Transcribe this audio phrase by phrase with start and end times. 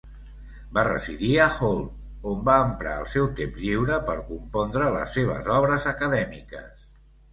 [0.75, 1.91] Va residir a Holt,
[2.31, 6.87] on va emprar el seu temps lliure per compondre les seves obres acadèmiques.